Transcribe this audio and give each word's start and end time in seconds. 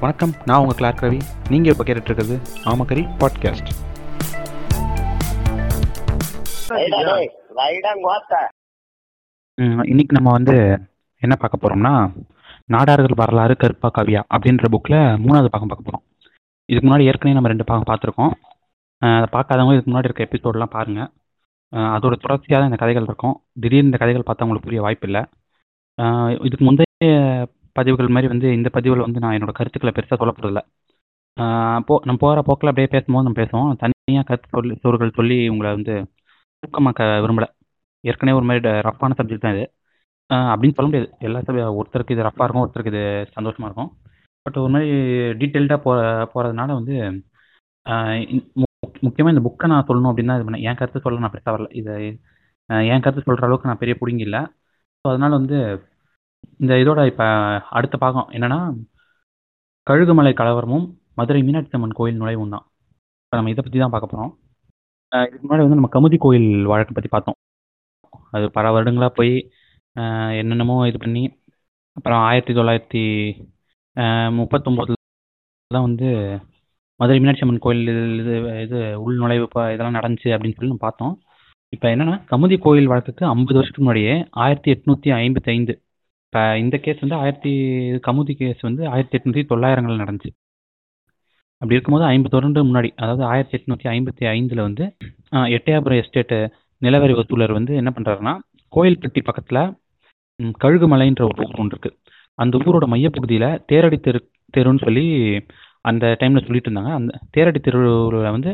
வணக்கம் 0.00 0.32
நான் 0.44 0.60
உங்கள் 0.60 0.76
கிளார்க் 0.76 1.02
ரவி 1.02 1.18
நீங்கள் 1.48 1.72
இப்போ 1.72 1.84
கேட்டுட்ருக்கிறது 1.84 2.36
ஆமக்கரி 2.64 3.02
பாட்காஸ்ட் 3.20 3.70
இன்னைக்கு 9.88 10.16
நம்ம 10.16 10.30
வந்து 10.30 10.54
என்ன 11.22 11.34
பார்க்க 11.36 11.62
போகிறோம்னா 11.62 11.92
நாடார்கள் 12.72 13.14
வரலாறு 13.14 13.56
கருப்பா 13.56 13.90
கவியா 13.98 14.22
அப்படின்ற 14.34 14.64
புக்கில் 14.70 15.00
மூணாவது 15.24 15.50
பாகம் 15.54 15.70
பார்க்க 15.72 15.88
போகிறோம் 15.88 16.04
இதுக்கு 16.68 16.88
முன்னாடி 16.88 17.04
ஏற்கனவே 17.04 17.32
நம்ம 17.32 17.48
ரெண்டு 17.48 17.64
பாகம் 17.64 17.88
பார்த்துருக்கோம். 17.90 18.32
அதை 18.98 19.26
பார்க்காதவங்க 19.32 19.74
இதுக்கு 19.74 19.92
முன்னாடி 19.92 20.08
இருக்க 20.08 20.28
எபிசோடெலாம் 20.28 20.74
பாருங்கள் 20.76 21.10
அதோட 21.72 22.14
தொடர்ச்சியாக 22.24 22.60
தான் 22.60 22.64
இந்த 22.64 22.76
கதைகள் 22.76 23.02
இருக்கும். 23.02 23.36
திடீர்னு 23.60 23.84
இந்த 23.84 23.96
கதைகள் 23.96 24.22
பார்த்தா 24.22 24.42
உங்களுக்கு 24.42 24.68
புரிய 24.68 24.80
வாய்ப்பில்லை. 24.80 25.22
அஹ் 25.98 26.44
இதுக்கு 26.44 26.64
முந்தைய 26.64 27.46
பதிவுகள் 27.80 28.14
மாதிரி 28.16 28.28
வந்து 28.34 28.48
இந்த 28.58 28.68
பதிவில் 28.76 29.06
வந்து 29.06 29.22
நான் 29.24 29.36
என்னோட 29.38 29.54
கருத்துக்களை 29.58 29.92
பெருசாக 29.98 30.18
சொல்லப்படுறதில்ல 30.22 30.62
போ 31.88 31.94
நம்ம 32.08 32.18
போகிற 32.22 32.40
போக்கில் 32.48 32.70
அப்படியே 32.70 32.88
பேசும்போது 32.94 33.26
நம்ம 33.26 33.38
பேசுவோம். 33.42 33.68
தனியாக 33.82 34.24
கருத்து 34.30 34.48
சொல்லி 34.56 34.74
சோறுகள் 34.82 35.16
சொல்லி 35.18 35.36
உங்களை 35.52 35.70
வந்து 35.76 35.94
ஊக்கமாக்க 36.62 37.02
விரும்பலை. 37.24 37.48
ஏற்கனவே 38.04 38.36
ஒரு 38.40 38.46
மாதிரி 38.48 38.62
ரஃப்பான 38.88 39.14
சப்ஜெக்ட் 39.18 39.44
தான் 39.46 39.56
இது. 39.56 39.64
அப்படின்னு 40.52 40.76
சொல்ல 40.78 40.88
முடியாது. 40.90 41.08
எல்லா 41.26 41.40
சப 41.46 41.62
ஒருத்தருக்கு 41.80 42.14
இது 42.16 42.26
ரஃப்பாக 42.28 42.46
இருக்கும் 42.46 42.64
ஒருத்தருக்கு 42.64 42.92
இது 42.94 43.02
சந்தோஷமாக 43.36 43.68
இருக்கும். 43.70 43.90
பட் 44.46 44.58
ஒரு 44.64 44.72
மாதிரி 44.74 44.90
டீட்டெயில்டாக 45.40 45.80
போ 45.86 45.92
போகிறதுனால 46.34 46.70
வந்து 46.80 46.94
முக்கியமாக 49.06 49.32
இந்த 49.34 49.42
புக்கை 49.46 49.66
நான் 49.72 49.86
சொல்லணும் 49.88 50.10
அப்படின்னு 50.10 50.30
தான் 50.32 50.38
இது 50.40 50.46
பண்ணேன். 50.48 50.64
என் 50.68 50.78
கருத்து 50.80 51.04
சொல்ல 51.04 51.22
நான் 51.24 51.34
பெருசாக 51.34 51.54
வரல. 51.56 51.68
இதை 51.80 51.94
என் 52.92 53.04
கருத்து 53.04 53.26
சொல்கிற 53.28 53.46
அளவுக்கு 53.48 53.70
நான் 53.70 53.82
பெரிய 53.82 53.94
பிடிங்க 54.00 54.22
இல்லை 54.28 54.40
ஸோ 55.04 55.06
அதனால் 55.12 55.38
வந்து 55.40 55.58
இந்த 56.60 56.72
இதோட 56.82 57.00
இப்போ 57.10 57.26
அடுத்த 57.78 57.96
பாகம் 58.02 58.28
என்னன்னா 58.36 58.58
கழுகுமலை 59.86 60.32
கலவரமும் 60.40 60.86
மதுரை 61.18 61.40
மீனாட்சி 61.46 61.76
அம்மன் 61.78 61.96
கோயில் 61.98 62.20
நுழைவும் 62.20 62.52
தான். 62.54 62.64
இப்போ 63.24 63.36
நம்ம 63.38 63.52
இதை 63.52 63.62
பற்றி 63.64 63.78
தான் 63.82 63.94
பார்க்க 63.94 64.12
போகிறோம் 64.12 64.32
இதுக்கு 65.28 65.44
முன்னாடி 65.44 65.64
வந்து 65.64 65.78
நம்ம 65.78 65.90
கமுதி 65.96 66.16
கோயில் 66.24 66.50
வழக்கை 66.72 66.92
பற்றி 66.96 67.10
பார்த்தோம். 67.14 67.38
அது 68.36 68.44
பல 68.56 68.66
வருடங்களாக 68.74 69.12
போய் 69.18 69.32
என்னென்னமோ 70.40 70.76
இது 70.90 70.98
பண்ணி 71.04 71.22
அப்புறம் 71.96 72.20
ஆயிரத்தி 72.28 72.52
தொள்ளாயிரத்தி 72.58 73.02
முப்பத்தொம்போதில் 74.38 74.98
தான் 75.76 75.86
வந்து 75.88 76.08
மதுரை 77.00 77.18
மீனாட்சி 77.22 77.44
அம்மன் 77.46 77.64
கோயில் 77.66 77.82
இது 78.22 78.34
இது 78.64 78.78
உள் 79.04 79.20
நுழைவு 79.22 79.46
இப்போ 79.48 79.62
இதெல்லாம் 79.74 79.98
நடந்துச்சு 79.98 80.30
அப்படின்னு 80.34 80.56
சொல்லி 80.58 80.72
நம்ம 80.72 80.84
பார்த்தோம். 80.88 81.14
இப்போ 81.74 81.86
என்னென்னா 81.94 82.16
கமுதி 82.32 82.56
கோயில் 82.66 82.90
வழக்குக்கு 82.92 83.24
ஐம்பது 83.34 83.58
வருஷத்துக்கு 83.58 83.84
முன்னாடியே 83.86 84.14
ஆயிரத்தி 84.44 84.70
எட்நூற்றி 84.74 85.10
ஐம்பத்தி 85.20 85.50
ஐந்து 85.56 85.74
இப்போ 86.32 86.42
இந்த 86.62 86.76
கேஸ் 86.82 87.00
வந்து 87.04 87.16
ஆயிரத்தி 87.20 87.52
கமுதி 88.06 88.34
கேஸ் 88.40 88.60
வந்து 88.66 88.82
ஆயிரத்தி 88.90 89.16
எட்நூற்றி 89.18 89.42
தொள்ளாயிரங்கள் 89.52 90.00
நடந்துச்சு. 90.02 90.30
அப்படி 91.62 91.76
இருக்கும்போது 91.76 92.04
ஐம்பது 92.10 92.34
வருடம் 92.36 92.68
முன்னாடி 92.68 92.90
அதாவது 93.02 93.22
ஆயிரத்தி 93.30 93.56
எட்நூற்றி 93.58 93.86
ஐம்பத்தி 93.94 94.24
ஐந்தில் 94.34 94.62
வந்து 94.66 94.84
எட்டயாபுரம் 95.56 96.00
எஸ்டேட்டு 96.02 96.38
நிலவரி 96.82 97.14
வசூலர் 97.18 97.56
வந்து 97.58 97.72
என்ன 97.80 97.90
பண்ணுறாருன்னா 97.96 98.34
கோயில்பட்டி 98.72 99.20
பக்கத்தில் 99.28 99.62
கழுகுமலைன்ற 100.64 101.22
ஒரு 101.30 101.42
ஊர் 101.46 101.60
ஒன்று 101.62 101.74
இருக்குது 101.76 101.96
அந்த 102.38 102.60
ஊரோட 102.66 102.86
மையப்பகுதியில் 102.94 103.50
தேரடி 103.72 103.98
தெரு 104.06 104.20
தெருன்னு 104.54 104.84
சொல்லி 104.86 105.04
அந்த 105.90 106.04
டைமில் 106.20 106.46
சொல்லிட்டு 106.46 106.70
இருந்தாங்க. 106.70 106.92
அந்த 107.00 107.12
தேரடி 107.36 107.60
தெருவில் 107.66 108.32
வந்து 108.36 108.52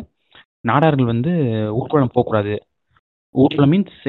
நாடார்கள் 0.70 1.12
வந்து 1.14 1.32
ஊர்வலம் 1.80 2.14
போகக்கூடாது. 2.14 2.54
ஊர்வலம் 3.34 3.72
மீன்ஸ் 3.74 4.00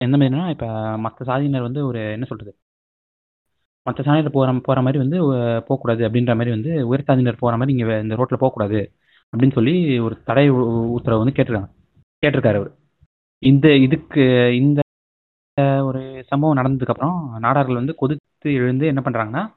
எந்த 0.00 0.16
மாதிரினா 0.20 0.44
இப்போ 0.56 0.68
மற்ற 1.06 1.24
சாதியினர் 1.30 1.66
வந்து 1.68 1.82
ஒரு 1.90 2.02
என்ன 2.16 2.26
சொல்கிறது 2.30 2.52
மற்ற 3.84 4.02
சாலையில் 4.02 4.30
போகிற 4.30 4.52
போகிற 4.52 4.80
மாதிரி 4.80 5.08
வந்து 5.08 5.18
போகக்கூடாது 5.62 6.08
அப்படின்ற 6.08 6.26
மாதிரி 6.26 6.50
வந்து 6.50 6.86
உயர் 6.86 7.04
போகிற 7.04 7.56
மாதிரி 7.56 7.72
இங்கே 7.72 8.00
இந்த 8.00 8.14
ரோட்டில் 8.14 8.38
போகக்கூடாது 8.38 8.92
அப்படின்னு 9.36 9.52
சொல்லி 9.52 9.98
ஒரு 9.98 10.22
தடை 10.22 10.48
உ- 10.48 10.92
உத்தரவு 10.92 11.24
வந்து 11.24 11.42
கேட்டிருக்காங்க. 11.42 11.70
கேட்டிருக்காரு 12.26 12.54
அவர். 12.54 12.72
இந்த 13.38 13.76
இதுக்கு 13.76 14.56
இந்த 14.56 14.80
ஒரு 15.84 16.24
சம்பவம் 16.26 16.56
நடந்ததுக்கப்புறம் 16.56 17.30
நாடார்கள் 17.40 17.74
வந்து 17.74 17.94
கொதித்து 17.94 18.52
எழுந்து 18.52 18.86
என்ன 18.86 19.02
பண்ணுறாங்கன்னா 19.04 19.52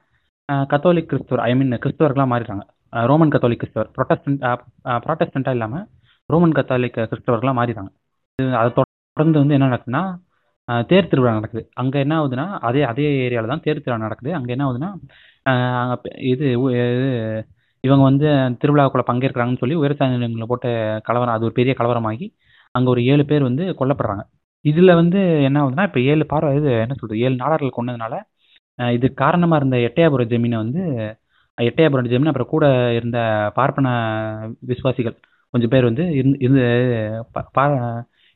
கத்தோலிக் 0.48 1.06
கிறிஸ்துவர் 1.06 1.38
ஐ 1.38 1.56
மீன் 1.56 1.72
கிறிஸ்துவர்களாக 1.72 2.32
மாறிடுறாங்க. 2.32 2.60
ரோமன் 2.90 3.28
கத்தோலிக் 3.28 3.62
கிறிஸ்துவர் 3.62 3.90
ப்ரொட்டஸ்டன்ட் 3.96 4.58
ப்ரொட்டஸ்டண்ட்டாக 4.84 5.50
இல்லாமல் 5.50 5.86
ரோமன் 6.26 6.52
கத்தாலிக் 6.52 7.12
கிறிஸ்தவர்களாக 7.12 7.54
மாறிடுறாங்க. 7.54 8.52
அதை 8.54 8.82
தொடர்ந்து 9.14 9.38
வந்து 9.38 9.54
என்ன 9.54 9.68
நடக்குதுன்னா 9.68 10.25
தேர் 10.88 11.08
திருவிழா 11.08 11.32
நடக்குது. 11.34 11.62
அங்கே 11.74 11.98
என்ன 12.00 12.14
ஆகுதுன்னா 12.18 12.46
அதே 12.62 12.80
அதே 12.84 13.04
ஏரியாவில் 13.24 13.52
தான் 13.52 13.64
தேர் 13.64 13.78
திருவிழா 13.78 14.04
நடக்குது. 14.04 14.30
அங்கே 14.34 14.52
என்ன 14.54 14.64
ஆகுதுன்னா 14.66 14.90
அஹ், 15.46 15.96
இது 16.30 16.46
உ- 16.60 16.72
இது 16.74 17.08
இவங்க 17.84 18.04
வந்து 18.04 18.28
திருவிழாவுக்குள்ள 18.60 19.04
பங்கேற்கிறாங்கன்னு 19.08 19.60
சொல்லி 19.60 19.76
உயர்சாதிகளை 19.80 20.48
போட்ட 20.48 20.68
கலவரம் 21.06 21.34
அது 21.34 21.46
ஒரு 21.46 21.54
பெரிய 21.54 21.72
கலவரமாகி 21.78 22.26
அங்கே 22.74 22.90
ஒரு 22.90 23.02
ஏழு 23.06 23.24
பேர் 23.26 23.42
வந்து 23.42 23.64
கொல்லப்படுறாங்க. 23.78 24.24
இதில் 24.64 24.92
வந்து 24.94 25.18
என்ன 25.46 25.58
ஆகுதுன்னா 25.62 25.86
இப்போ 25.88 26.00
ஏழு 26.08 26.24
பார்வை 26.26 26.50
இது 26.58 26.70
என்ன 26.80 26.96
சொல்றது 26.96 27.22
ஏழு 27.24 27.36
நாடார்கள் 27.36 27.76
கொண்டதுனால 27.76 28.14
அஹ், 28.78 28.92
இதுக்கு 28.96 29.18
காரணமாக 29.22 29.60
இருந்த 29.60 29.78
எட்டயபுரம் 29.86 30.30
ஜமீனை 30.32 30.58
வந்து 30.58 30.82
எட்டையாபுரம் 31.58 32.06
எட்டயபுரம் 32.06 32.30
அப்புறம் 32.30 32.50
கூட 32.50 32.66
இருந்த 32.96 33.18
பார்ப்பன 33.56 33.88
விசுவாசிகள் 34.70 35.16
கொஞ்சம் 35.54 35.72
பேர் 35.72 35.88
வந்து 35.88 36.04
இருந்து 36.18 36.38
இருந்து 36.40 36.64
ப- 37.34 37.48
பா 37.52 37.64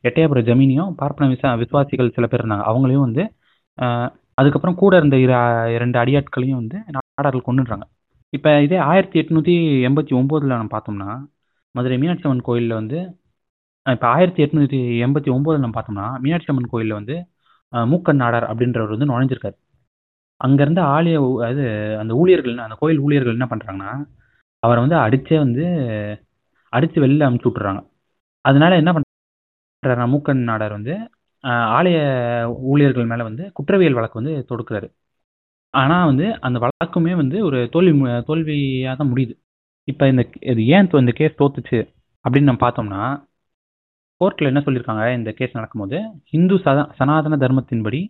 எட்டயபுரம் 0.04 0.46
ஜமீனியும் 0.48 0.90
பார்ப்பன 1.00 1.28
விசா 1.32 1.48
விசுவாசிகள் 1.62 2.14
சில 2.16 2.26
பேர் 2.30 2.42
இருந்தாங்க. 2.42 2.66
அவங்களையும் 2.70 3.06
வந்து 3.06 3.22
அதுக்கப்புறம் 4.40 4.78
கூட 4.82 4.92
இருந்த 5.00 5.16
இரு 5.24 5.34
இரண்டு 5.76 5.96
அடியாட்களையும் 6.02 6.60
வந்து 6.60 6.78
நாடார்கள் 6.96 7.46
கொண்டுடுறாங்க 7.48 7.86
இப்போ 8.32 8.50
இதே 8.66 8.78
ஆயிரத்தி 8.90 9.18
எட்நூற்றி 9.22 9.54
எண்பத்தி 9.88 10.12
ஒம்போதில் 10.18 10.52
நம்ம 10.52 10.72
பார்த்தோம்னா 10.74 11.08
மதுரை 11.74 11.96
மீனாட்சி 12.02 12.26
அம்மன் 12.28 12.46
கோயிலில் 12.48 12.78
வந்து 12.80 12.98
இப்போ 13.86 14.06
ஆயிரத்தி 14.14 14.40
எட்நூற்றி 14.44 14.78
எண்பத்தி 15.06 15.30
ஒம்போதில் 15.36 15.62
நம்ம 15.64 15.76
பார்த்தோம்னா 15.78 16.06
மீனாட்சி 16.24 16.50
அம்மன் 16.52 16.70
கோயிலில் 16.72 16.98
வந்து 16.98 17.16
மூக்கன் 17.92 18.20
நாடார் 18.22 18.46
அப்படின்றவர் 18.50 18.94
வந்து 18.94 19.10
நுழைஞ்சிருக்காரு. 19.10 19.56
அங்கேருந்து 20.40 20.82
ஆலய 20.94 21.16
அது 21.48 21.64
அந்த 22.02 22.12
ஊழியர்கள் 22.20 22.56
அந்த 22.66 22.76
கோயில் 22.82 23.02
ஊழியர்கள் 23.06 23.36
என்ன 23.38 23.48
பண்ணுறாங்கன்னா 23.52 23.92
அவரை 24.62 24.80
வந்து 24.84 24.98
அடிச்சே 25.04 25.36
வந்து 25.44 25.64
அடித்து 26.72 26.98
வெளியில் 27.04 27.26
அமுச்சு 27.28 27.48
விட்டுறாங்க. 27.48 27.80
அதனால 28.44 28.72
என்ன 28.82 28.90
பண்ணுறாரு 28.94 29.09
மூக்கன் 29.86 30.42
நாடார் 30.42 30.70
வந்து 30.70 31.10
ஆலய 31.42 32.54
ஊழியர்கள் 32.58 33.06
மேலே 33.06 33.22
வந்து 33.22 33.52
குற்றவியல் 33.52 33.92
வழக்கு 33.92 34.22
வந்து 34.22 34.44
தொடுக்கிறாரு. 34.48 34.92
ஆனால் 35.70 36.06
வந்து 36.06 36.40
அந்த 36.40 36.58
வழக்குமே 36.58 37.16
வந்து 37.16 37.44
ஒரு 37.44 37.68
தோல்வி 37.70 38.00
மு- 38.00 38.22
தோல்வியாக 38.22 38.96
தான் 38.96 39.12
முடியுது. 39.12 39.34
இப்போ 39.84 40.08
இந்த 40.08 40.28
இது 40.40 40.66
ஏன் 40.66 40.86
தோ- 40.86 40.98
இந்த 40.98 41.12
கேஸ் 41.12 41.38
தோத்துச்சு 41.38 41.88
அப்படின்னு 42.24 42.42
நம்ம 42.42 42.68
பார்த்தோம்னா 42.68 43.28
கோர்ட்டில் 44.20 44.50
என்ன 44.50 44.60
சொல்லியிருக்காங்க 44.60 45.14
இந்த 45.14 45.32
கேஸ் 45.32 45.54
நடக்கும்போது 45.54 46.02
இந்து 46.30 46.54
சத 46.54 46.92
சனாதன 46.92 47.36
தர்மத்தின்படி 47.36 48.08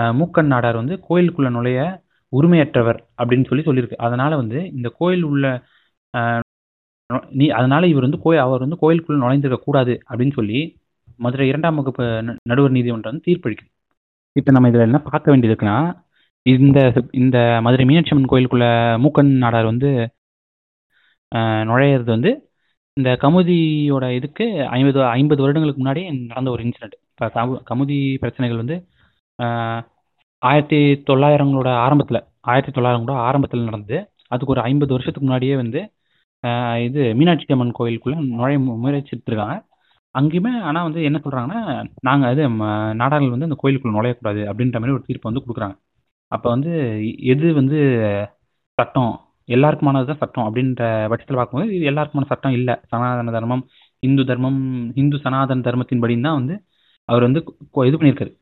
மூக்கன் 0.00 0.46
நாடார் 0.46 0.74
வந்து 0.74 1.00
கோயிலுக்குள்ள 1.08 1.50
நுழைய 1.50 2.02
உரிமையற்றவர் 2.36 2.98
அப்படின்னு 3.18 3.46
சொல்லி 3.46 3.64
சொல்லியிருக்கு. 3.64 3.96
அதனால 3.96 4.36
வந்து 4.36 4.72
இந்த 4.72 4.92
கோயில் 4.98 5.22
உள்ள 5.22 5.62
நீ 7.30 7.48
அதனால 7.48 7.86
இவர் 7.86 8.02
வந்து 8.02 8.18
கோயில் 8.18 8.42
அவர் 8.42 8.60
வந்து 8.60 8.78
கோயிலுக்குள்ள 8.82 9.22
நுழைந்திருக்க 9.22 9.56
கூடாது 9.56 10.02
அப்படின்னு 10.08 10.32
சொல்லி 10.32 10.78
மதுரை 11.18 11.48
இரண்டாம் 11.48 11.76
வகுப்பு 11.76 12.22
ந- 12.22 12.36
நடுவர் 12.42 12.70
நீதிமன்றம் 12.70 13.12
வந்து 13.12 13.26
தீர்ப்பளிக்குது 13.26 13.70
இப்போ 14.36 14.52
நம்ம 14.52 14.68
இதில் 14.68 14.80
என்ன 14.80 14.98
பார்க்க 15.04 15.30
வேண்டியது 15.30 15.54
இருக்குன்னா 15.54 15.78
இந்த 16.46 16.78
இந்த 17.12 17.36
மதுரை 17.62 17.84
மீனாட்சி 17.84 18.10
அம்மன் 18.10 18.30
கோயிலுக்குள்ள 18.30 18.66
மூக்கன் 19.02 19.32
நாடார் 19.36 19.64
வந்து 19.64 19.88
நுழையிறது 21.68 22.10
வந்து 22.10 22.30
இந்த 22.96 23.10
கமுதியோட 23.22 24.10
இதுக்கு 24.10 24.44
ஐம்பது 24.68 25.04
ஐம்பது 25.10 25.42
வருடங்களுக்கு 25.42 25.82
முன்னாடி 25.82 26.02
நடந்த 26.26 26.50
ஒரு 26.50 26.62
இன்சிடென்ட் 26.64 26.96
இப்போ 27.10 27.26
கமுதி 27.68 27.98
பிரச்சனைகள் 28.18 28.56
வந்து 28.56 28.76
ஆயிரத்தி 30.42 30.78
தொள்ளாயிரங்களோட 31.06 31.68
ஆரம்பத்தில் 31.78 32.20
ஆயிரத்தி 32.42 32.72
தொள்ளாயிரங்களோட 32.72 33.16
ஆரம்பத்தில் 33.22 33.64
நடந்தது. 33.64 33.98
அதுக்கு 34.26 34.52
ஒரு 34.52 34.62
ஐம்பது 34.62 34.92
வருஷத்துக்கு 34.92 35.26
முன்னாடியே 35.26 35.56
வந்து 35.56 35.80
இது 36.84 37.14
மீனாட்சி 37.14 37.46
அம்மன் 37.48 37.72
கோயிலுக்குள்ளே 37.72 38.18
நுழைய 38.32 38.58
மு- 38.58 38.78
முயற்சிட்டு 38.82 39.36
அங்கேயுமே 40.14 40.60
ஆனால் 40.60 40.82
வந்து 40.82 41.02
என்ன 41.02 41.20
சொல்கிறாங்கன்னா 41.24 41.60
நாங்கள் 42.00 42.30
அது 42.30 42.48
ம- 42.48 42.94
நாடார்கள் 43.00 43.30
வந்து 43.30 43.44
அந்த 43.44 43.56
கோயிலுக்குள்ள 43.62 43.92
நுழையக்கூடாது 43.92 44.40
அப்படின்ற 44.50 44.72
மாதிரி 44.72 44.92
ஒரு 44.92 45.02
தீர்ப்பு 45.06 45.32
வந்து 45.32 45.42
கொடுக்குறாங்க. 45.46 45.76
அப்போ 46.28 46.50
வந்து 46.50 46.72
எது 47.18 47.54
வந்து 47.54 47.78
சட்டம்? 48.74 49.20
எல்லாருக்குமானது 49.46 50.06
தான் 50.06 50.16
சட்டம் 50.16 50.54
அப்படின்ற 50.54 51.08
பட்சத்தில் 51.08 51.36
பார்க்கும்போது 51.36 51.74
இது 51.74 51.90
எல்லாருக்குமான 51.90 52.24
சட்டம் 52.26 52.52
இல்லை. 52.52 52.74
சனாதன 52.86 53.30
தர்மம் 53.30 53.68
இந்து 53.98 54.24
தர்மம் 54.24 54.92
இந்து 54.96 55.18
சனாதன 55.18 55.60
தர்மத்தின்படின்னு 55.60 56.20
தான் 56.20 56.34
வந்து 56.34 56.64
அவர் 57.04 57.22
வந்து 57.22 57.40
கொ- 57.74 57.86
இது 57.86 57.96
பண்ணியிருக்காரு. 57.96 58.32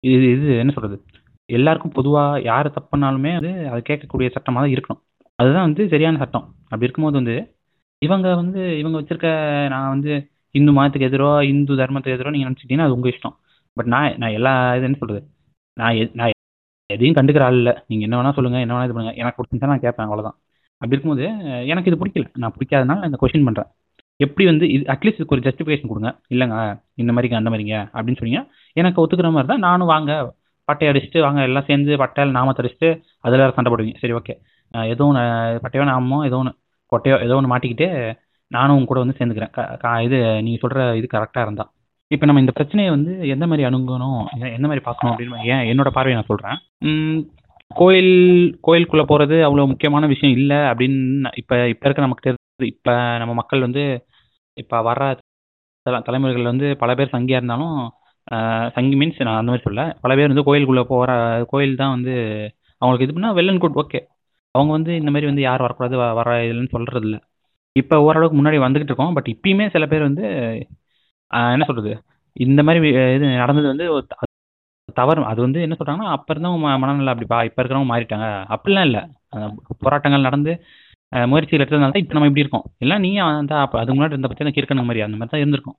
இது 0.00 0.30
இது 0.30 0.58
என்ன 0.58 0.72
சொல்றது? 0.72 1.04
எல்லாருக்கும் 1.46 1.92
பொதுவாக 1.92 2.40
யார் 2.40 2.70
தப்பு 2.70 2.98
பண்ணாலுமே 2.98 3.36
அது 3.36 3.68
அதை 3.70 3.82
கேட்கக்கூடிய 3.88 4.30
சட்டமாக 4.30 4.66
தான் 4.66 4.74
இருக்கணும். 4.76 5.02
அதுதான் 5.34 5.62
வந்து 5.62 5.88
சரியான 5.88 6.18
சட்டம். 6.18 6.54
அப்படி 6.62 6.82
இருக்கும்போது 6.82 7.16
வந்து 7.16 7.36
இவங்க 7.98 8.34
வந்து 8.34 8.78
இவங்க 8.78 9.00
வச்சிருக்க 9.00 9.26
நான் 9.68 9.88
வந்து 9.88 10.30
இந்து 10.54 10.72
மதத்துக்கு 10.72 11.08
எதிரோ 11.10 11.28
இந்து 11.44 11.74
தர்மத்துக்கு 11.74 12.16
எதிரோ 12.16 12.30
நீங்கள் 12.30 12.50
நினச்சிக்கிட்டீங்கன்னா 12.50 12.86
அது 12.88 12.94
உங்கள் 12.94 13.12
இஷ்டம். 13.12 13.36
பட் 13.76 13.86
நான் 13.94 14.16
நான் 14.16 14.34
எல்லா 14.38 14.52
இது 14.76 14.84
என்ன 14.84 14.96
சொல்றது? 15.00 15.20
நான் 15.76 15.94
எ- 15.94 16.10
நான் 16.14 16.30
எதையும் 16.90 17.16
கண்டுக்கிற 17.18 17.42
ஆள் 17.42 17.56
இல்லை. 17.60 17.72
நீங்கள் 17.88 18.06
என்ன 18.08 18.16
வேணால் 18.20 18.34
சொல்லுங்கள் 18.34 18.62
என்ன 18.64 18.74
வேணால் 18.74 18.84
இது 18.84 18.94
பண்ணுங்க. 18.94 19.18
எனக்கு 19.22 19.38
பிடிச்சிருந்தா 19.40 19.70
நான் 19.72 19.84
கேட்பேன் 19.84 20.06
அவ்வளோதான் 20.06 20.36
அப்படி 20.82 20.94
இருக்கும்போது 20.94 21.24
எனக்கு 21.66 21.90
இது 21.90 22.00
பிடிக்கல. 22.02 22.26
நான் 22.42 22.54
பிடிக்காதனால 22.56 22.98
நான் 23.00 23.08
இந்த 23.10 23.18
கொஸ்டின் 23.22 23.46
பண்ணுறேன் 23.48 23.70
எப்படி 24.20 24.44
வந்து 24.50 24.66
இது 24.74 24.84
அட்லீஸ்ட் 24.92 25.18
இதுக்கு 25.20 25.34
ஒரு 25.36 25.42
ஜஸ்டிஃபிகேஷன் 25.46 25.90
கொடுங்க. 25.92 26.10
இல்லைங்க 26.34 26.56
இந்த 26.94 27.10
மாதிரிங்க 27.12 27.38
அந்த 27.40 27.50
மாதிரிங்க 27.50 27.76
அப்படின்னு 27.96 28.18
சொன்னீங்க 28.20 28.40
எனக்கு 28.76 29.02
ஒத்துக்கிற 29.04 29.28
மாதிரி 29.30 29.48
தான் 29.52 29.64
நானும் 29.68 29.90
வாங்க. 29.94 30.12
பட்டை 30.68 30.88
அடிச்சுட்டு 30.88 31.20
வாங்க 31.20 31.40
எல்லாம் 31.48 31.66
சேர்ந்து 31.66 31.96
பட்டையால் 31.96 32.36
நாமத்தை 32.36 32.60
அடிச்சுட்டு 32.62 32.88
அதில் 33.20 33.52
சண்டை 33.56 33.68
போடுவீங்க. 33.72 33.96
சரி 34.02 34.12
ஓகே 34.12 34.34
ஏதோ 34.92 35.04
ஒன்று 35.10 35.22
பட்டையோ 35.64 35.84
நாமோ 35.90 36.16
ஏதோ 36.28 36.36
ஒன்று 36.42 36.52
கொட்டையோ 36.92 37.16
ஏதோ 37.24 37.34
ஒன்று 37.38 37.52
மாட்டிக்கிட்டு 37.52 37.86
நானும் 38.50 38.76
உங்க 38.76 38.86
கூட 38.86 39.00
வந்து 39.00 39.16
சேர்ந்துக்கிறேன். 39.16 39.52
க- 39.82 40.02
இது 40.02 40.16
நீங்கள் 40.42 40.62
சொல்கிற 40.62 40.82
இது 40.96 41.06
கரெக்டாக 41.12 41.46
இருந்தா. 41.46 41.64
இப்போ 42.10 42.26
நம்ம 42.26 42.40
இந்த 42.40 42.52
பிரச்சனையை 42.52 42.90
வந்து 42.90 43.12
எந்த 43.28 43.44
மாதிரி 43.46 43.66
அணுகணும்? 43.68 44.20
எந்த 44.52 44.66
மாதிரி 44.66 44.82
பார்க்கணும் 44.84 45.12
அப்படின்னு 45.12 45.48
ஏன் 45.52 45.64
என்னோட 45.70 45.90
பார்வையை 45.92 46.16
நான் 46.18 46.30
சொல்கிறேன் 46.30 46.58
கோயில் 47.70 48.12
கோயிலுக்குள்ளே 48.64 49.04
போகிறது 49.06 49.36
அவ்வளோ 49.46 49.66
முக்கியமான 49.66 50.06
விஷயம் 50.10 50.36
இல்லை 50.36 50.58
அப்படின்னு 50.68 51.00
இப்போ 51.36 51.54
இப்போ 51.68 51.86
இருக்க 51.86 52.04
நமக்கு 52.04 52.26
தெரிஞ்சு 52.26 52.42
இப்போ 52.68 52.92
நம்ம 53.18 53.32
மக்கள் 53.34 53.64
வந்து 53.64 53.82
இப்போ 54.56 54.76
வர்ற 54.86 55.06
தலைமுறைகள் 56.06 56.50
வந்து 56.50 56.68
பல 56.78 56.90
பேர் 56.94 57.12
சங்கியாக 57.12 57.40
இருந்தாலும் 57.40 57.74
சங்கி 58.74 58.94
மீன்ஸ் 58.96 59.18
நான் 59.20 59.40
அந்த 59.40 59.50
மாதிரி 59.50 59.66
சொல்ல 59.66 59.82
பல 60.00 60.12
பேர் 60.16 60.30
வந்து 60.30 60.46
கோயிலுக்குள்ளே 60.46 60.84
போகிற 60.88 61.10
கோயில் 61.50 61.74
தான் 61.76 61.94
வந்து 61.96 62.14
அவங்களுக்கு 62.82 63.06
இது 63.06 63.16
பண்ணால் 63.16 63.36
வெல் 63.36 63.50
அண்ட் 63.50 63.62
குட் 63.62 63.78
ஓகே 63.82 64.00
அவங்க 64.54 64.72
வந்து 64.72 64.92
இந்த 64.96 65.10
மாதிரி 65.10 65.26
வந்து 65.26 65.44
யார் 65.44 65.64
வரக்கூடாது 65.64 65.96
வ- 65.98 66.14
வர 66.14 66.30
இல்லைன்னு 66.44 66.74
சொல்கிறது 66.74 67.06
இல்லை 67.08 67.20
இப்போ 67.80 67.96
ஓரளவுக்கு 68.06 68.38
முன்னாடி 68.38 68.58
வந்துகிட்டு 68.64 68.92
இருக்கோம். 68.92 69.14
பட் 69.16 69.28
இப்பயுமே 69.34 69.66
சில 69.74 69.84
பேர் 69.92 70.08
வந்து 70.08 70.24
என்ன 71.54 71.66
சொல்கிறது 71.68 71.92
இந்த 72.46 72.60
மாதிரி 72.66 72.80
இது 73.16 73.26
நடந்தது 73.42 73.68
வந்து 73.72 73.86
ஒரு 73.96 74.04
தவறு. 74.98 75.20
அது 75.30 75.40
வந்து 75.46 75.60
என்ன 75.66 75.74
சொல்கிறாங்கன்னா 75.78 76.10
அப்போ 76.16 76.30
இருந்தவங்க 76.32 76.60
ம 76.64 76.72
மனநிலை 76.82 77.12
அப்படிப்பா 77.12 77.38
இப்போ 77.48 77.60
இருக்கிறவங்க 77.60 77.90
மாறிட்டாங்க. 77.92 78.26
அப்படிலாம் 78.54 78.86
இல்லை. 78.88 79.02
போராட்டங்கள் 79.84 80.26
நடந்து 80.28 80.52
முயற்சிகள் 81.32 81.62
எடுத்ததுனால 81.62 81.92
தான் 81.94 82.02
இப்போ 82.04 82.14
நம்ம 82.16 82.28
இப்படி 82.30 82.44
இருக்கோம். 82.44 82.66
இல்லை 82.84 82.96
நீ 83.04 83.10
அந்த 83.24 83.54
அப்போ 83.64 83.76
அதுக்கு 83.80 83.96
முன்னாடி 83.98 84.16
இருந்த 84.16 84.28
பற்றி 84.30 84.54
கிறுக்கணும் 84.56 84.88
மாதிரி 84.88 85.04
அந்த 85.06 85.16
மாதிரி 85.18 85.32
தான் 85.34 85.42
இருந்திருக்கும். 85.42 85.78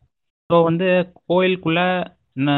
ஸோ 0.49 0.57
வந்து 0.69 0.87
கோயிலுக்குள்ளே 1.31 1.85
என்ன 2.39 2.51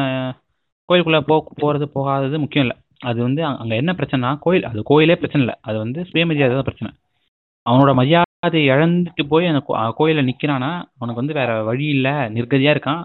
கோயிலுக்குள்ளே 0.89 1.21
போ 1.29 1.35
போகிறது 1.61 1.85
போகாதது 1.95 2.37
முக்கியம் 2.43 2.65
இல்லை. 2.67 2.77
அது 3.09 3.19
வந்து 3.27 3.41
அங்கே 3.49 3.75
என்ன 3.81 3.91
பிரச்சனைனா 3.99 4.31
கோயில் 4.45 4.69
அது 4.71 4.79
கோயிலே 4.91 5.17
பிரச்சனை 5.21 5.41
இல்லை. 5.45 5.55
அது 5.69 5.77
வந்து 5.83 5.99
சுயமரியாதை 6.11 6.55
தான் 6.57 6.67
பிரச்சனை. 6.69 6.91
அவனோட 7.65 7.93
மரியாதை 8.01 8.28
இழந்துட்டு 8.43 9.23
போய் 9.31 9.49
அந்த 9.51 9.61
கோயிலில் 9.97 10.27
நிற்கிறான்னா 10.29 10.69
அவனுக்கு 10.93 11.21
வந்து 11.21 11.37
வேற 11.39 11.51
வழி 11.69 11.85
இல்லை 11.95 12.13
நிர்கதியாக 12.35 12.75
இருக்கான். 12.75 13.01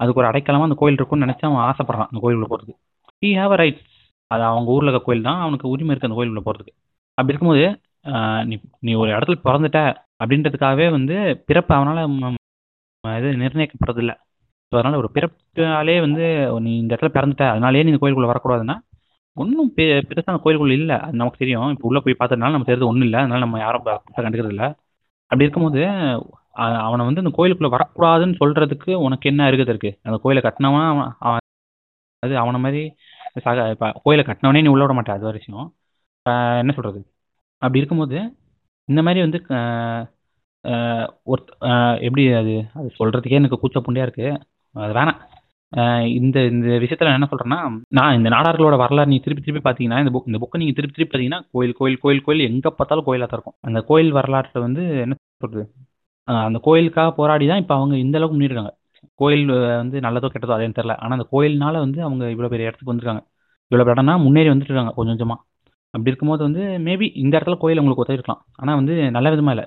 அதுக்கு 0.00 0.20
ஒரு 0.20 0.28
அடைக்கலமாக 0.30 0.68
அந்த 0.68 0.76
கோயில் 0.80 0.98
இருக்கும்னு 0.98 1.24
நினச்சி 1.26 1.44
அவன் 1.46 1.64
ஆசைப்படுறான் 1.68 2.08
அந்த 2.08 2.20
கோயிலுக்குள்ள 2.22 2.50
போகிறதுக்கு 2.52 2.80
ஹீ 3.22 3.30
ஹாவ் 3.38 3.52
அ 3.52 3.60
ரைட்ஸ் 3.62 3.84
அது 4.30 4.42
அவங்க 4.48 4.68
ஊரில் 4.74 4.88
இருக்க 4.88 5.06
கோயில் 5.06 5.26
தான் 5.28 5.40
அவனுக்கு 5.44 5.72
உரிமை 5.72 5.92
இருக்குது 5.92 6.08
அந்த 6.08 6.18
கோயிலுக்குள்ள 6.18 6.44
போகிறதுக்கு 6.46 6.74
அப்படி 7.18 7.32
இருக்கும்போது 7.34 7.64
நீ 8.48 8.54
நீ 8.86 8.92
ஒரு 9.02 9.10
இடத்துல 9.14 9.38
பிறந்துட்ட 9.46 9.80
அப்படின்றதுக்காகவே 10.22 10.86
வந்து 10.96 11.16
பிறப்பு 11.48 11.72
அவனால் 11.78 12.36
இது 13.04 13.28
நிர்ணயிக்கப்படுறதில்ல. 13.42 14.12
ஸோ 14.72 14.76
அதனால் 14.78 15.00
ஒரு 15.02 15.08
பிறப்பாலே 15.16 15.96
வந்து 16.06 16.24
நீ 16.64 16.72
இந்த 16.82 16.92
இடத்துல 16.94 17.12
பிறந்துட்ட 17.14 17.44
அதனாலேயே 17.52 17.84
நீ 17.84 17.90
இந்த 17.92 18.00
கோயிலுக்குள்ளே 18.02 18.32
வரக்கூடாதுன்னா 18.32 18.76
ஒன்றும் 19.42 19.70
பெ 19.76 19.84
பெருசான 20.10 20.40
கோயில்கள் 20.44 20.72
இல்லை. 20.78 20.96
அது 21.06 21.18
நமக்கு 21.20 21.42
தெரியும். 21.42 21.70
இப்போ 21.74 21.86
உள்ளே 21.90 22.00
போய் 22.04 22.18
பார்த்ததுனால 22.20 22.54
நம்ம 22.54 22.68
தெரிஞ்சது 22.70 22.90
ஒன்றும் 22.90 23.06
இல்லை. 23.08 23.18
அதனால 23.22 23.42
நம்ம 23.44 23.58
யாரும் 23.64 23.84
பெருசாக 23.86 24.24
கண்டுக்கிறது 24.26 24.54
இல்லை 24.54 24.68
அப்படி 25.30 25.46
இருக்கும்போது 25.46 25.80
அவனை 26.86 27.02
வந்து 27.08 27.22
அந்த 27.22 27.32
கோயிலுக்குள்ளே 27.38 27.72
வரக்கூடாதுன்னு 27.74 28.36
சொல்கிறதுக்கு 28.42 28.92
உனக்கு 29.06 29.26
என்ன 29.30 29.42
இருக்குது 29.50 29.72
இருக்கு? 29.74 29.90
அந்த 30.06 30.16
கோயிலை 30.22 30.42
கட்டினவன் 30.46 30.86
அவன் 31.26 31.42
அது 32.22 32.34
அவனை 32.42 32.60
மாதிரி 32.64 32.82
சக 33.44 33.66
இப்போ 33.74 33.88
கோயிலை 34.04 34.22
கட்டினவனே 34.28 34.62
நீ 34.64 34.70
உள்ள 34.74 34.84
விட 34.84 34.94
மாட்டேன் 34.98 35.16
அது 35.16 35.28
ஒரு 35.30 35.38
விஷயம். 35.40 35.66
என்ன 36.62 36.72
சொல்கிறது 36.76 37.00
அப்படி 37.62 37.80
இருக்கும்போது 37.80 38.18
இந்த 38.88 39.00
மாதிரி 39.06 39.20
வந்து 39.26 39.38
ஆஹ் 40.64 41.08
ஒரு 41.32 41.42
எப்படி 42.06 42.22
அது 42.40 42.54
அது 42.78 42.88
சொல்கிறதுக்கே 42.98 43.38
எனக்கு 43.40 43.60
கூச்ச 43.62 43.78
புண்டையாக 43.86 44.08
இருக்குது 44.08 44.30
அது 44.74 44.92
வேணாம். 44.98 45.20
இந்த 46.18 46.36
இந்த 46.50 46.68
விஷயத்தில் 46.78 47.08
நான் 47.08 47.18
என்ன 47.18 47.28
சொல்கிறேன்னா 47.30 47.58
நான் 47.90 48.14
இந்த 48.14 48.28
நாடார்களோட 48.28 48.76
வரலாறு 48.76 49.10
நீ 49.10 49.18
திருப்பி 49.18 49.42
திருப்பி 49.42 49.62
பார்த்தீங்கன்னா 49.64 49.98
இந்த 49.98 50.12
புக் 50.14 50.28
இந்த 50.30 50.38
புக்கை 50.38 50.58
நீங்கள் 50.60 50.76
திருப்பி 50.76 50.94
திருப்பி 50.94 51.10
பார்த்தீங்கன்னா 51.10 51.40
கோயில் 51.52 51.74
கோயில் 51.74 51.98
கோயில் 51.98 52.22
கோயில் 52.22 52.46
எங்கே 52.46 52.70
பார்த்தாலும் 52.70 53.06
கோயிலாக 53.08 53.28
தான் 53.28 53.38
இருக்கும். 53.38 53.56
அந்த 53.68 53.80
கோயில் 53.90 54.10
வரலாற்றை 54.12 54.60
வந்து 54.66 54.84
என்ன 55.04 55.14
சொல்கிறது 55.42 55.64
அந்த 56.46 56.58
கோயிலுக்காக 56.64 57.10
போராடி 57.18 57.44
தான் 57.46 57.60
இப்போ 57.62 57.74
அவங்க 57.74 57.94
இந்த 57.96 58.16
அளவுக்கு 58.18 58.36
முன்னிருக்காங்க 58.36 58.72
கோயில் 59.20 59.44
வந்து 59.74 59.98
நல்லதோ 60.00 60.28
கெட்டதோ 60.28 60.54
அதேன்னு 60.56 60.78
தெரில 60.78 60.94
ஆனால் 60.98 61.16
அந்த 61.18 61.26
கோயில்னால 61.32 61.76
வந்து 61.78 62.00
அவங்க 62.02 62.24
இவ்வளோ 62.34 62.50
பெரிய 62.52 62.68
இடத்துக்கு 62.68 62.92
வந்திருக்காங்க. 62.92 63.22
இவ்வளோ 63.70 63.84
இடம்னா 63.86 64.14
முன்னேறி 64.24 64.48
வந்துட்டு 64.48 64.72
இருக்காங்க 64.72 64.92
கொஞ்சம் 64.94 65.14
கொஞ்சமாக 65.14 65.40
அப்படி 65.94 66.10
இருக்கும்போது 66.10 66.42
வந்து 66.44 66.62
மேபி 66.86 67.06
இந்த 67.22 67.32
இடத்துல 67.38 67.56
கோயில் 67.58 67.80
உங்களுக்கு 67.82 68.04
உதவிருக்கலாம் 68.04 68.42
ஆனால் 68.56 68.78
வந்து 68.80 68.94
நல்ல 69.10 69.28
விதமாக 69.30 69.54
இல்லை. 69.56 69.66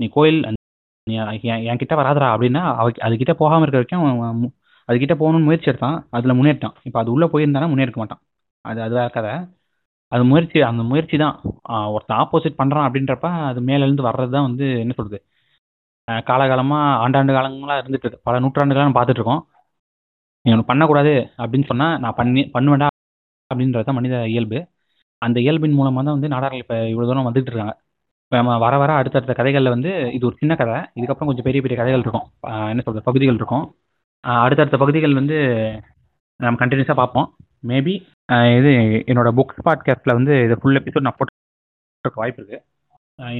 நீ 0.00 0.06
கோயில் 0.16 0.38
நீ 1.06 1.14
என் 1.46 1.64
என் 1.68 1.80
கிட்ட 1.80 1.94
அப்படின்னா 2.32 2.62
அவ 2.74 2.86
அதுக்கிட்ட 3.06 3.32
போகாமல் 3.34 3.64
இருக்க 3.66 3.80
வரைக்கும் 3.80 4.04
மு- 4.42 4.52
அதுக்கிட்ட 4.88 5.14
போகணும்னு 5.22 5.48
முயற்சி 5.48 5.68
எடுத்தான். 5.72 5.98
அதில் 6.16 6.36
முன்னேற்றான் 6.38 6.76
இப்போ 6.88 6.98
அது 7.02 7.10
உள்ளே 7.14 7.26
போயிருந்தானா 7.34 7.68
முன்னேற்க 7.72 7.98
மாட்டான். 8.02 8.22
அது 8.64 8.80
அது 8.86 8.94
வேற 8.98 9.08
கதை. 9.16 9.32
அது 10.12 10.22
முயற்சி 10.30 10.58
அந்த 10.70 10.82
முயற்சி 10.90 11.16
தான். 11.24 11.36
ஒருத்தன் 11.94 12.20
ஆப்போசிட் 12.22 12.58
பண்ணுறான் 12.60 12.86
அப்படின்றப்ப 12.88 13.28
அது 13.50 13.60
மேலேருந்து 13.70 14.06
வர்றது 14.08 14.32
தான் 14.36 14.46
வந்து 14.48 14.66
என்ன 14.84 14.94
சொல்கிறது 14.98 15.20
காலகாலமாக 16.28 16.98
ஆண்டாண்டு 17.04 17.36
காலங்களாக 17.36 17.80
இருந்துட்டு 17.82 18.06
இருக்கு. 18.06 18.24
பல 18.28 18.40
நூற்றாண்டுகளாக 18.44 18.86
நம்ம 18.88 18.98
பார்த்துட்ருக்கோம் 18.98 19.42
நீ 20.44 20.50
ஒன்று 20.54 20.70
பண்ணக்கூடாது 20.70 21.12
அப்படின்னு 21.42 21.68
சொன்னால் 21.70 21.94
நான் 22.04 22.16
பண்ணி 22.20 22.42
பண்ணுவேண்டா 22.56 22.88
அப்படின்றது 23.50 23.86
தான் 23.88 23.98
மனித 23.98 24.16
இயல்பு. 24.34 24.58
அந்த 25.22 25.38
இயல்பின் 25.44 25.76
மூலமாக 25.78 26.02
தான் 26.06 26.16
வந்து 26.18 26.30
நாடார்கள் 26.34 26.62
இப்போ 26.64 26.76
இவ்வளோ 26.92 27.06
தூரம் 27.10 27.28
வந்துட்டு 27.28 27.50
இருக்காங்க. 27.52 27.74
இப்போ 28.24 28.36
நம்ம 28.40 28.52
வர 28.64 28.74
வர 28.82 28.90
அடுத்தடுத்த 29.00 29.34
கதைகளில் 29.40 29.74
வந்து 29.74 29.90
இது 30.16 30.24
ஒரு 30.28 30.36
சின்ன 30.42 30.52
கதை. 30.60 30.76
இதுக்கப்புறம் 30.98 31.30
கொஞ்சம் 31.30 31.46
பெரிய 31.48 31.60
பெரிய 31.64 31.76
கதைகள் 31.80 32.04
இருக்கும். 32.04 32.26
என்ன 32.72 32.82
சொல்கிறது 32.86 33.06
பகுதிகள் 33.08 33.38
இருக்கும். 33.40 33.64
அடுத்தடுத்த 34.42 34.76
பகுதிகள் 34.82 35.18
வந்து 35.20 35.38
நம்ம 36.40 36.58
கண்டினியூஸாக 36.60 37.00
பார்ப்போம். 37.00 37.28
மேபி 37.70 37.94
இது 38.58 38.70
என்னோட 39.10 39.28
புக் 39.38 39.54
பாட்காஸ்ட்டில் 39.66 40.16
வந்து 40.18 40.34
இது 40.46 40.54
ஃபுல் 40.60 40.78
எபிசோட் 40.80 41.06
நான் 41.06 41.18
போட்டு 41.18 42.20
வாய்ப்பு 42.20 42.40
இருக்குது 42.42 42.62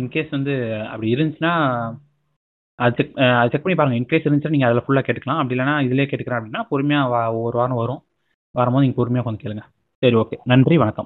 இன்கேஸ் 0.00 0.34
வந்து 0.36 0.54
அப்படி 0.90 1.08
இருந்துச்சுன்னா 1.14 1.52
அது 2.78 2.94
செக் 2.98 3.10
அது 3.40 3.50
செக் 3.52 3.64
பண்ணி 3.64 3.76
பாருங்கள் 3.78 4.00
இன்கேஸ் 4.00 4.26
இருந்துச்சுன்னா 4.26 4.54
நீங்கள் 4.56 4.70
அதில் 4.70 4.84
ஃபுல்லாக 4.84 5.04
கேட்டுக்கலாம். 5.06 5.40
அப்படி 5.40 5.56
இல்லைனா 5.56 5.74
இதிலே 5.86 6.06
கேட்டுக்கிறேன் 6.10 6.40
அப்படின்னா 6.40 6.62
பொறுமையாக 6.70 7.10
வா 7.12 7.20
ஒரு 7.46 7.56
வாரம் 7.60 7.80
வரும். 7.82 8.00
வரும்போது 8.58 8.84
நீங்கள் 8.84 9.00
பொறுமையாக 9.00 9.26
கொஞ்சம் 9.28 9.44
கேளுங்க. 9.44 9.64
சரி 10.02 10.16
ஓகே 10.22 10.38
நன்றி 10.52 10.76
வணக்கம். 10.82 11.02